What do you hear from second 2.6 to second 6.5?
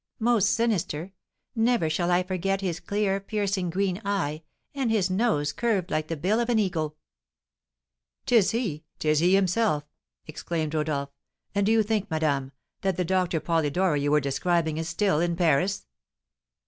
his clear, piercing, green eye, and his nose curved like the bill of